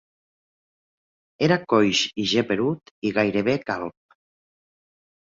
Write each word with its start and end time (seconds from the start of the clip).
Era 1.47 1.57
coix 1.73 2.01
i 2.23 2.25
geperut 2.31 2.89
i 3.09 3.11
gairebé 3.19 3.55
calb. 3.67 4.17